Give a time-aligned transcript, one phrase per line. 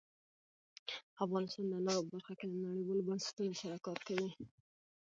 [1.25, 4.29] افغانستان د انارو په برخه کې له نړیوالو بنسټونو سره کار کوي.